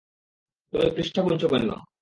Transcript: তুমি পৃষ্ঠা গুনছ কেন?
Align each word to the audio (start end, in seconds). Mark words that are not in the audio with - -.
তুমি 0.73 0.89
পৃষ্ঠা 0.95 1.21
গুনছ 1.21 1.43
কেন? 1.45 1.69